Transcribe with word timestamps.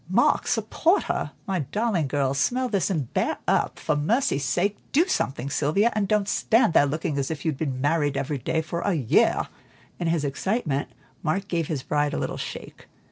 Mark, 0.09 0.47
support 0.47 1.03
her! 1.03 1.29
My 1.45 1.59
darling 1.59 2.07
girl, 2.07 2.33
smell 2.33 2.69
this 2.69 2.89
and 2.89 3.13
bear 3.13 3.37
up. 3.47 3.77
For 3.77 3.95
mercy 3.95 4.39
sake 4.39 4.75
do 4.91 5.05
something, 5.07 5.47
Sylvia, 5.51 5.91
and 5.93 6.07
don't 6.07 6.27
stand 6.27 6.73
there 6.73 6.87
looking 6.87 7.19
as 7.19 7.29
if 7.29 7.45
you'd 7.45 7.59
been 7.59 7.79
married 7.79 8.17
every 8.17 8.39
day 8.39 8.63
for 8.63 8.81
a 8.81 8.93
year." 8.95 9.47
In 9.99 10.07
his 10.07 10.25
excitement, 10.25 10.89
Mark 11.21 11.47
gave 11.47 11.67
his 11.67 11.83
bride 11.83 12.15
a 12.15 12.17
little 12.17 12.37
shake. 12.37 12.87